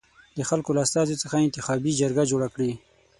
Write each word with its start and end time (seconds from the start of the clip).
د 0.37 0.39
خلکو 0.49 0.75
له 0.75 0.81
استازیو 0.85 1.21
څخه 1.23 1.35
انتخابي 1.45 1.91
جرګه 2.01 2.23
جوړه 2.31 2.47
کړي. 2.55 2.71